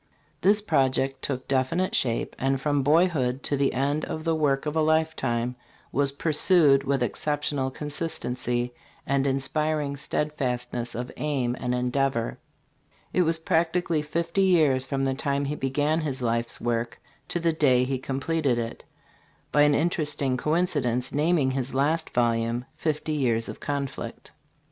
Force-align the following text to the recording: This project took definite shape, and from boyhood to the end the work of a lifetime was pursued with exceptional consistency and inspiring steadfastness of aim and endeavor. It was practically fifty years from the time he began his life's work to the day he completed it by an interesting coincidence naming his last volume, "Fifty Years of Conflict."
This 0.41 0.63
project 0.63 1.21
took 1.21 1.47
definite 1.47 1.93
shape, 1.93 2.35
and 2.39 2.59
from 2.59 2.81
boyhood 2.81 3.43
to 3.43 3.55
the 3.55 3.71
end 3.71 4.01
the 4.09 4.33
work 4.33 4.65
of 4.65 4.75
a 4.75 4.81
lifetime 4.81 5.55
was 5.91 6.11
pursued 6.11 6.83
with 6.83 7.03
exceptional 7.03 7.69
consistency 7.69 8.73
and 9.05 9.27
inspiring 9.27 9.95
steadfastness 9.95 10.95
of 10.95 11.11
aim 11.17 11.55
and 11.59 11.75
endeavor. 11.75 12.39
It 13.13 13.21
was 13.21 13.37
practically 13.37 14.01
fifty 14.01 14.41
years 14.41 14.87
from 14.87 15.05
the 15.05 15.13
time 15.13 15.45
he 15.45 15.55
began 15.55 16.01
his 16.01 16.19
life's 16.23 16.59
work 16.59 16.99
to 17.27 17.39
the 17.39 17.53
day 17.53 17.83
he 17.83 17.99
completed 17.99 18.57
it 18.57 18.83
by 19.51 19.61
an 19.61 19.75
interesting 19.75 20.35
coincidence 20.35 21.11
naming 21.13 21.51
his 21.51 21.75
last 21.75 22.09
volume, 22.09 22.65
"Fifty 22.75 23.13
Years 23.13 23.47
of 23.47 23.59
Conflict." 23.59 24.31